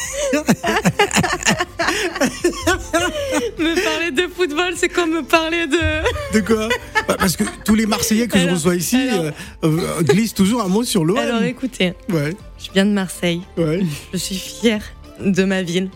[3.58, 6.38] me parler de football, c'est comme me parler de.
[6.38, 6.68] De quoi
[7.08, 9.24] Bah, Parce que tous les Marseillais que je reçois ici alors.
[9.24, 9.30] euh,
[9.64, 11.18] euh, glissent toujours un mot sur l'OM.
[11.18, 13.42] Alors écoutez, Ouais, je viens de Marseille.
[13.56, 13.80] ouais.
[14.12, 14.82] Je suis fière
[15.20, 15.90] de ma ville.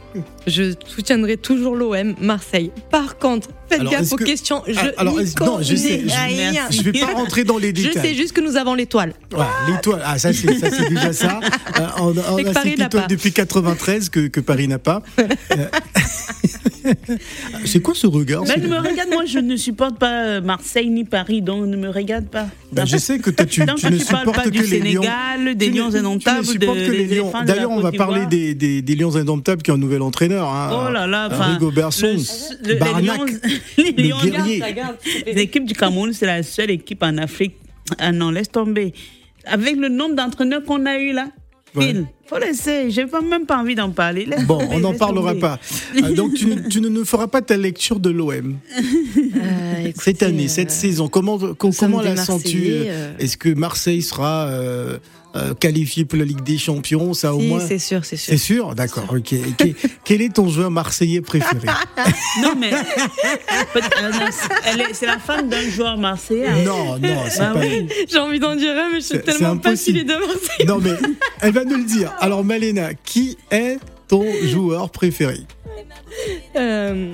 [0.47, 2.71] Je soutiendrai toujours l'OM, Marseille.
[2.91, 4.63] Par contre, Faites Alors, gaffe aux que- questions.
[4.69, 6.53] Je Ah, alors, non, je sais, je- rien.
[6.71, 8.11] Je vais pas rentrer dans les Je détails.
[8.11, 9.15] sais juste que nous avons l'étoile.
[9.69, 10.03] L'étoile.
[10.05, 11.41] Ah, ça, c'est, ça, c'est déjà ça.
[11.81, 15.03] Euh, on on a Paris cette étoile depuis 93 que, que Paris n'a pas.
[17.65, 20.91] C'est quoi ce regard Ben, ne me regarde, moi je ne supporte pas euh, Marseille
[20.91, 22.47] ni Paris, donc ne me regarde pas.
[22.73, 24.81] Ben, Je sais que toi, tu, Donc tu ne tu supportes pas que du les
[24.81, 25.03] lions.
[25.03, 27.33] Sénégal, des Tu ne- lions tu ne indomptables, supportes que les lions.
[27.47, 28.29] D'ailleurs, on va parler d'Ivoire.
[28.29, 30.49] des, des, des lions indomptables qui ont un nouvel entraîneur.
[30.49, 30.71] hein.
[30.89, 33.27] Oh là là, Euh, enfin, Rigo Berson, le- le- les Barnac, lions,
[33.79, 34.63] les le lions- guerrier.
[35.35, 37.57] L'équipe du Cameroun, c'est la seule équipe en Afrique.
[37.99, 38.93] Ah non, laisse tomber.
[39.47, 41.29] Avec le nombre d'entraîneurs qu'on a eu là,
[41.75, 41.89] Ouais.
[41.89, 42.89] Phil, faut laisser.
[42.93, 44.27] J'ai pas, même pas envie d'en parler.
[44.27, 45.41] Laisse Bon, on n'en parlera tomber.
[45.41, 45.59] pas.
[45.97, 50.23] Euh, donc, tu ne, tu ne nous feras pas ta lecture de l'OM Euh, cette
[50.23, 51.09] année, euh, cette saison.
[51.09, 53.13] Comment, comment euh, euh.
[53.19, 54.99] Est-ce que Marseille sera euh,
[55.37, 57.61] euh, qualifié pour la Ligue des Champions Ça, au si, moins.
[57.61, 58.33] c'est sûr, c'est sûr.
[58.33, 59.05] C'est sûr, d'accord.
[59.11, 59.35] ok.
[60.05, 61.67] Quel est ton joueur marseillais préféré
[62.43, 62.71] Non, mais
[64.31, 64.69] c'est-
[65.07, 66.47] la femme d'un joueur marseillais.
[66.47, 66.63] hein.
[66.65, 67.61] Non, non, c'est Bah pas.
[67.61, 67.89] oui.
[68.11, 70.67] J'ai envie d'en dire un, mais je c'est tellement pas est de Marseille.
[70.67, 70.93] Non, mais
[71.41, 72.13] elle va nous le dire.
[72.21, 75.39] Alors, Malena, qui est ton joueur préféré
[76.57, 77.13] Euh,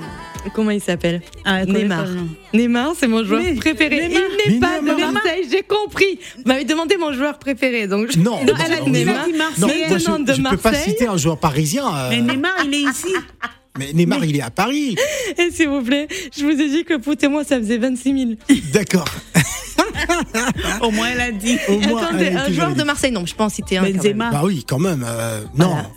[0.55, 2.07] comment il s'appelle Ah, Neymar.
[2.53, 4.09] Neymar, c'est mon joueur Mais- préféré.
[4.09, 4.23] Neymar.
[4.47, 4.97] Il n'est pas Neymar.
[5.09, 6.19] de Marseille, j'ai compris.
[6.37, 8.19] Vous m'avez demandé mon joueur préféré, donc je...
[8.19, 9.27] Non, non, Neymar.
[9.59, 11.87] Non, moi, je, de je peux pas citer un joueur parisien.
[11.95, 13.15] euh, Mais Neymar, il est ici.
[13.79, 14.97] mais Neymar, il est à Paris.
[15.39, 18.61] Et s'il vous plaît, je vous ai dit que et moi, ça faisait 26 000.
[18.73, 19.09] D'accord.
[20.83, 21.59] Au moins, elle a dit.
[21.69, 23.83] Au moins, Attendez, un joueur de Marseille, non, je peux en citer un.
[23.83, 23.97] quand même.
[23.97, 24.31] Benzema.
[24.31, 25.05] Bah oui, quand même.
[25.07, 25.69] euh, non.
[25.69, 25.91] Voilà.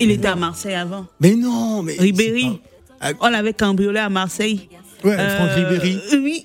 [0.00, 1.06] Il était à Marseille avant.
[1.20, 1.96] Mais non, mais.
[1.98, 2.60] Ribéry.
[3.00, 4.68] pas- On l'avait cambriolé à Marseille.
[5.04, 5.98] Ouais, Franck Euh, Ribéry.
[6.14, 6.44] Oui.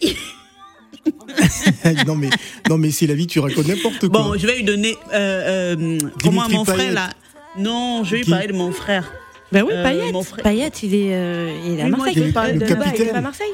[2.08, 2.30] non, mais,
[2.70, 4.22] non, mais c'est la vie, tu racontes n'importe quoi.
[4.22, 4.96] Bon, je vais lui donner.
[5.14, 7.10] Euh, euh, comment mon frère là
[7.58, 9.12] Non, je vais lui parler de mon frère.
[9.52, 10.12] Ben oui, Euh, Payet.
[10.14, 12.16] mon frère- Payet, il est, euh, il est à Oui, moi, Marseille.
[12.16, 13.52] Le de il est à Marseille.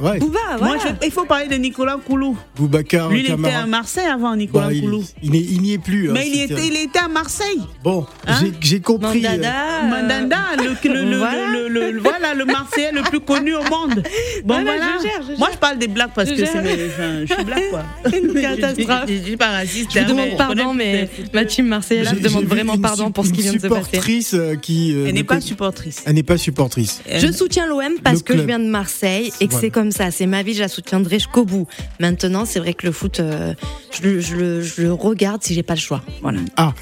[0.00, 0.74] Ouais, Bouba, voilà.
[0.74, 2.36] Moi, je- il faut parler de Nicolas Koulou.
[2.56, 5.04] Boubacar Lui, il était à Marseille avant, Nicolas Bah, il, Koulou.
[5.22, 6.10] il n'y est plus.
[6.10, 7.60] hein, Mais il, était, il était à Marseille.
[7.82, 9.24] Bon, Hein j'ai- compris.
[9.26, 9.48] euh, Mandanda.
[9.50, 11.46] euh, Mandanda, le, le, le, voilà.
[11.52, 14.02] le, le- le- voilà, le Marseillais le plus connu au monde.
[14.44, 14.86] Bon, Voilà, voilà.
[14.98, 17.44] je gère, je Moi, je parle des blagues parce Je que c'est enfin, je suis
[17.44, 17.82] blague, quoi.
[18.16, 19.04] Une catastrophe.
[19.08, 19.90] Je, suis pas raciste.
[19.92, 23.10] Je vous hein, mais demande pardon, mais ma team marseillaise, je vous demande vraiment pardon
[23.10, 23.82] pour ce qui vient de se passer.
[23.84, 24.92] Supportrice euh, qui.
[24.92, 26.02] Elle n'est ne pas supportrice.
[26.06, 27.02] Elle n'est pas supportrice.
[27.12, 30.10] Je soutiens l'OM parce que je viens de Marseille et que c'est comme ça.
[30.10, 31.66] C'est ma vie, je la soutiendrai jusqu'au bout.
[32.00, 33.54] Maintenant, c'est vrai que le foot, euh,
[33.92, 36.02] je, le- je le, je le regarde si j'ai pas le choix.
[36.22, 36.40] Voilà.
[36.56, 36.72] Ah,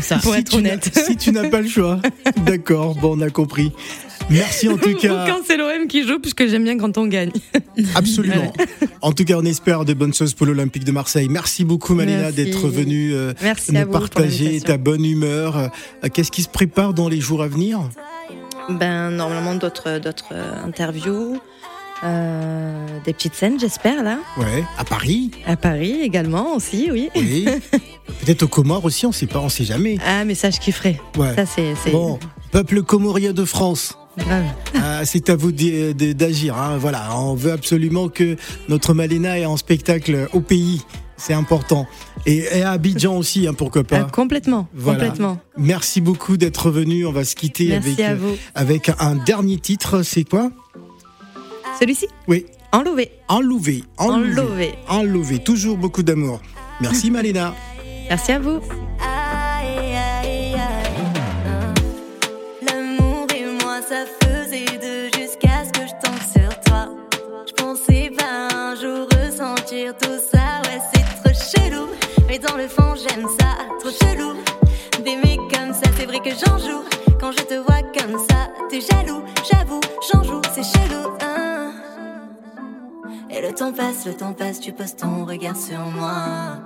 [0.00, 0.18] ça.
[0.18, 0.90] Pour si être tu n'as- honnête.
[1.06, 2.00] Si tu n'as pas le choix.
[2.44, 3.72] D'accord, bon, on a compris.
[4.28, 5.26] Merci en tout Ou cas.
[5.26, 7.32] quand c'est l'OM qui joue, puisque j'aime bien quand on gagne.
[7.96, 8.52] Absolument.
[9.02, 11.26] En tout cas, on espère de bonnes choses pour l'Olympique de Marseille.
[11.28, 15.56] Merci beaucoup, Malina, d'être venue euh, Merci nous partager ta bonne humeur.
[15.56, 17.80] Euh, Qu'est-ce qui se prépare dans les jours à venir?
[18.68, 21.40] Ben, normalement, d'autres, d'autres euh, interviews,
[22.04, 24.18] euh, des petites scènes, j'espère, là.
[24.36, 25.30] Ouais, à Paris.
[25.46, 27.08] À Paris également aussi, oui.
[27.14, 27.46] Oui.
[28.24, 29.98] Peut-être aux Comores aussi, on sait pas, on sait jamais.
[30.06, 31.00] Ah, mais ça, je kifferais.
[31.16, 31.34] Ouais.
[31.34, 32.18] Ça, c'est, Bon,
[32.52, 33.96] peuple comorien de France.
[34.18, 34.44] grave.
[34.74, 36.56] Ah, c'est à vous d'agir.
[36.56, 36.76] hein.
[36.78, 38.36] Voilà, on veut absolument que
[38.68, 40.82] notre Malena est en spectacle au pays.
[41.16, 41.86] C'est important.
[42.24, 44.02] Et, et à Abidjan aussi, hein, pourquoi Ah, pas.
[44.04, 45.00] complètement, Voilà.
[45.04, 45.38] complètement.
[45.58, 47.04] Merci beaucoup d'être venu.
[47.04, 47.96] On va se quitter Merci
[48.54, 50.02] avec un dernier titre.
[50.02, 50.50] C'est quoi?
[51.78, 53.10] Celui-ci Oui, Enlevé.
[53.28, 53.84] Enlouvé.
[53.98, 54.32] Enlouvé.
[54.36, 54.74] Enlevé.
[54.88, 55.38] Enlouvé.
[55.40, 56.40] Toujours beaucoup d'amour.
[56.80, 57.54] Merci Malena.
[58.08, 58.60] Merci à vous.
[59.00, 60.56] Aïe, aïe, aïe.
[62.66, 66.88] L'amour et moi, ça faisait deux jusqu'à ce que je tombe sur toi.
[67.46, 70.62] Je pensais pas un jour ressentir tout ça.
[70.64, 71.86] Ouais, c'est trop chelou.
[72.28, 73.48] Mais dans le fond, j'aime ça.
[73.80, 74.34] Trop chelou.
[75.04, 76.84] D'aimer comme ça, c'est vrai que j'en joue.
[77.18, 77.82] Quand je te vois
[83.60, 86.56] Le temps passe, le temps passe, tu poses ton regard sur moi.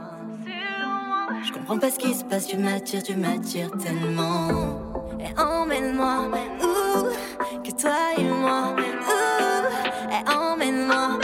[1.44, 4.78] Je comprends pas ce qui se passe, tu m'attires, tu m'attires tellement.
[5.18, 6.28] Et emmène-moi,
[6.62, 11.18] où que toi et moi, où, et emmène-moi.